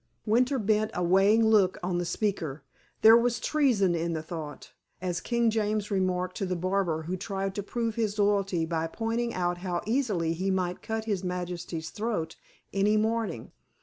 Winter 0.25 0.57
bent 0.57 0.89
a 0.95 1.03
weighing 1.03 1.45
look 1.45 1.77
on 1.83 1.99
the 1.99 2.05
speaker. 2.05 2.63
There 3.03 3.15
was 3.15 3.39
treason 3.39 3.93
in 3.93 4.13
the 4.13 4.23
thought, 4.23 4.71
as 4.99 5.21
King 5.21 5.51
James 5.51 5.91
remarked 5.91 6.35
to 6.37 6.45
the 6.47 6.55
barber 6.55 7.03
who 7.03 7.15
tried 7.15 7.53
to 7.53 7.61
prove 7.61 7.93
his 7.93 8.17
loyalty 8.17 8.65
by 8.65 8.87
pointing 8.87 9.31
out 9.35 9.59
how 9.59 9.83
easily 9.85 10.33
he 10.33 10.49
might 10.49 10.81
cut 10.81 11.05
his 11.05 11.23
majesty's 11.23 11.91
throat 11.91 12.35
any 12.73 12.97
morning. 12.97 13.51